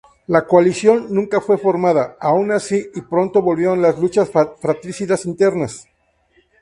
La 0.25 0.47
coalición 0.47 1.13
nunca 1.13 1.39
fue 1.41 1.59
formada, 1.59 2.17
aun 2.19 2.51
así, 2.51 2.89
y 2.95 3.01
pronto 3.03 3.43
volvieron 3.43 3.83
las 3.83 3.99
luchas 3.99 4.31
fratricidas 4.31 5.27
internas. 5.27 5.87